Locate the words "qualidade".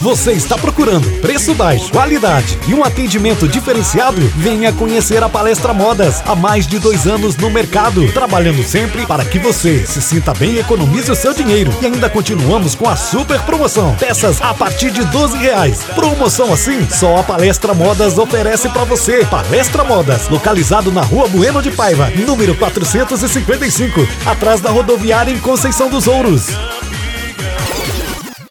1.90-2.56